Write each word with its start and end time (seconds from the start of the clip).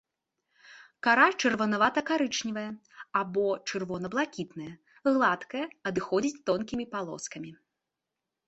Кара 1.07 1.25
чырванавата-карычневая 1.41 2.71
або 3.21 3.45
чырвона-блакітная, 3.67 4.73
гладкая, 5.11 5.65
адыходзіць 5.91 6.43
тонкімі 6.53 6.85
палоскамі. 6.97 7.51